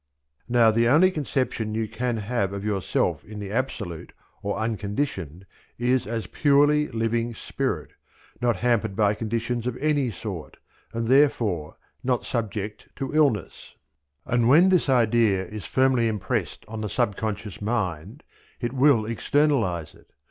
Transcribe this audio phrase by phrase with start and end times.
[0.49, 5.45] Now the only conception you can have of_ yourself_ in the absolute, or unconditioned,
[5.77, 7.91] is as purely living Spirit,
[8.41, 10.57] not hampered by conditions of any sort,
[10.91, 13.75] and therefore not subject to illness;
[14.25, 18.23] and when this idea is firmly impressed on the sub conscious mind,
[18.59, 20.09] it will externalize it.